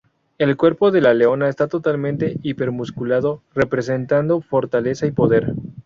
El 0.39 0.57
cuerpo 0.57 0.89
de 0.89 0.99
la 0.99 1.13
leona 1.13 1.47
está 1.47 1.67
totalmente 1.67 2.39
hiper-musculado, 2.41 3.43
representando 3.53 4.41
fortaleza 4.41 5.05
y 5.05 5.11
poder. 5.11 5.53